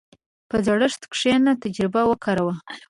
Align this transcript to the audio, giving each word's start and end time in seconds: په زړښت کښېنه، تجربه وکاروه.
په 0.49 0.57
زړښت 0.65 1.01
کښېنه، 1.13 1.51
تجربه 1.63 2.01
وکاروه. 2.07 2.53